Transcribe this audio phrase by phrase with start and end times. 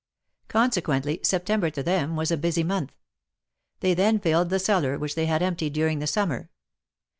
[0.47, 2.91] Consequently, September to them was a busy month.
[3.81, 6.49] They then filled the cellar, which they had emptied during the summer.